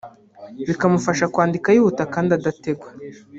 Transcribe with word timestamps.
bikamufasha 0.67 1.29
kwandika 1.33 1.67
yihuta 1.73 2.03
kandi 2.13 2.29
adategwa 2.37 2.87